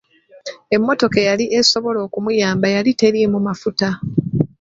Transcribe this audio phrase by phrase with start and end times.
[0.75, 3.89] Emmotoka eyali esobola okumuyamba yali teriimu mafuta.